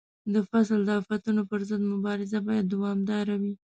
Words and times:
د 0.33 0.35
فصل 0.49 0.79
د 0.85 0.89
آفتونو 0.99 1.41
پر 1.49 1.61
ضد 1.69 1.81
مبارزه 1.93 2.39
باید 2.47 2.65
دوامداره 2.73 3.35
وي. 3.41 3.53